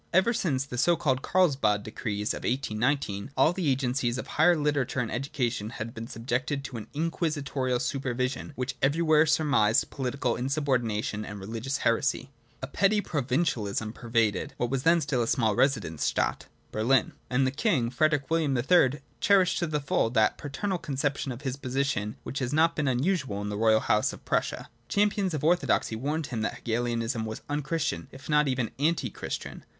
[0.13, 4.57] Ever since the so called Carlsbad decrees of 1819 all the agencies of the higher
[4.57, 10.67] literature and education had been subjected to an inquisitorial supervision which everywhere surmised political insub
[10.67, 12.31] ordination and religious heresy.
[12.63, 17.91] A petty provincialism pervaded what was then still the small SMefltenj^Statit Berlin; and the King,
[17.91, 18.81] Frederick William III, cherished' Jacobi's Werke, iv.
[18.81, 18.89] A, p.
[18.89, 18.89] 63.
[18.89, 22.39] b2 XX THE THREE PREFACES to the full that paternal conception of his position which
[22.39, 24.67] has not been unusual in the royal house of Prussia.
[24.89, 29.63] Champions of orthodoxy warned him that Hegelianism was unchristian, if not even anti christian.